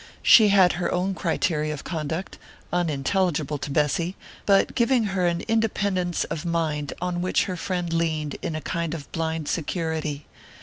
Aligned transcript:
She 0.23 0.47
had 0.47 0.73
her 0.73 0.91
own 0.91 1.13
criteria 1.13 1.75
of 1.75 1.83
conduct, 1.83 2.39
unintelligible 2.73 3.59
to 3.59 3.69
Bessy, 3.69 4.15
but 4.47 4.73
giving 4.73 5.03
her 5.13 5.27
an 5.27 5.41
independence 5.41 6.23
of 6.23 6.43
mind 6.43 6.91
on 6.99 7.21
which 7.21 7.43
her 7.43 7.55
friend 7.55 7.93
leaned 7.93 8.35
in 8.41 8.55
a 8.55 8.61
kind 8.61 8.95
of 8.95 9.11
blind 9.11 9.47
security. 9.47 10.25